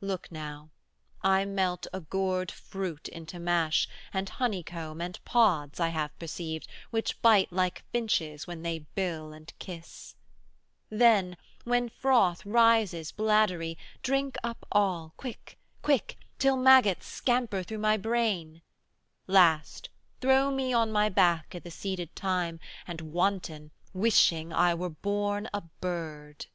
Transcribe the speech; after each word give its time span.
Look 0.00 0.30
now, 0.30 0.70
I 1.22 1.44
melt 1.44 1.88
a 1.92 1.98
gourd 2.00 2.52
fruit 2.52 3.08
into 3.08 3.40
mash, 3.40 3.88
Add 4.14 4.28
honeycomb 4.28 5.00
and 5.00 5.18
pods, 5.24 5.80
I 5.80 5.88
have 5.88 6.16
perceived, 6.20 6.68
Which 6.90 7.20
bite 7.20 7.52
like 7.52 7.82
finches 7.90 8.46
when 8.46 8.62
they 8.62 8.86
bill 8.94 9.32
and 9.32 9.52
kiss 9.58 10.14
70 10.88 10.98
Then, 11.00 11.36
when 11.64 11.88
froth 11.88 12.46
rises 12.46 13.10
bladdery, 13.10 13.76
drink 14.04 14.36
up 14.44 14.64
all, 14.70 15.14
Quick, 15.16 15.58
quick, 15.82 16.16
till 16.38 16.56
maggots 16.56 17.06
scamper 17.08 17.64
through 17.64 17.78
my 17.78 17.96
brain; 17.96 18.62
Last, 19.26 19.88
throw 20.20 20.52
me 20.52 20.72
on 20.72 20.92
my 20.92 21.08
back 21.08 21.56
i' 21.56 21.58
the 21.58 21.72
seeded 21.72 22.14
thyme, 22.14 22.60
And 22.86 23.00
wanton, 23.00 23.72
wishing 23.92 24.52
I 24.52 24.74
were 24.74 24.90
born 24.90 25.48
a 25.52 25.62
bird. 25.80 26.46